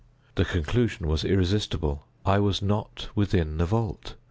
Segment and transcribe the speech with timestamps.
[0.33, 2.07] The conclusion was irresistible.
[2.25, 4.15] I was not within the vault.